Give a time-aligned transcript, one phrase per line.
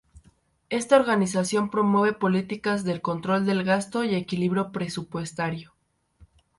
[0.71, 5.75] Esta organización promueve políticas de control del gasto y equilibrio presupuestario.